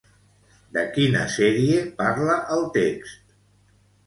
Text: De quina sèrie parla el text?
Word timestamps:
De 0.77 0.85
quina 0.95 1.21
sèrie 1.33 1.83
parla 2.01 2.39
el 2.57 2.67
text? 2.79 3.23